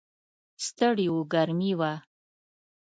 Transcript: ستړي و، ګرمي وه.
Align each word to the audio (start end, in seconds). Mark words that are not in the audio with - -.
ستړي 0.65 1.07
و، 1.13 1.17
ګرمي 1.33 1.71
وه. 1.79 1.93